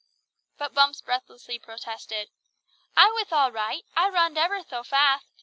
But 0.57 0.73
Bumps 0.73 0.99
breathlessly 0.99 1.59
protested: 1.59 2.31
"I 2.97 3.11
wath 3.11 3.31
all 3.31 3.51
right. 3.51 3.85
I 3.95 4.09
runned 4.09 4.35
ever 4.35 4.63
so 4.63 4.81
fatht. 4.81 5.25